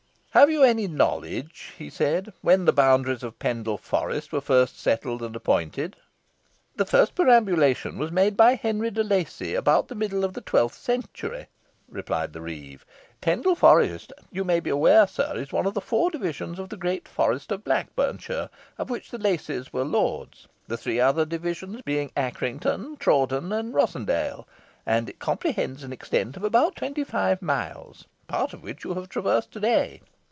[0.33, 5.21] "Have you any knowledge," he said, "when the boundaries of Pendle Forest were first settled
[5.21, 5.97] and appointed?"
[6.77, 10.77] "The first perambulation was made by Henry de Lacy, about the middle of the twelfth
[10.77, 11.47] century,"
[11.89, 12.85] replied the reeve.
[13.19, 16.77] "Pendle Forest, you may be aware, sir, is one of the four divisions of the
[16.77, 18.47] great forest of Blackburnshire,
[18.77, 24.45] of which the Lacys were lords, the three other divisions being Accrington, Trawden, and Rossendale,
[24.85, 29.09] and it comprehends an extent of about twenty five miles, part of which you have
[29.09, 29.99] traversed to day.